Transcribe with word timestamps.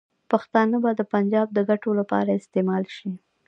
پښتانه 0.31 0.77
به 0.83 0.91
د 0.95 1.01
پنجاب 1.13 1.47
د 1.53 1.59
ګټو 1.69 1.91
لپاره 1.99 2.37
استعمال 2.39 2.83
شي. 2.97 3.11